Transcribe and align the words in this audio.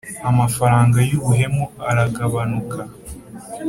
amafaranga 0.29 0.97
y'ubuhemu 1.09 1.63
aragabanuka, 1.89 2.79